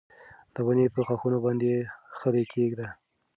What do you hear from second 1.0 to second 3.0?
ښاخونو باندې خلی کېږده.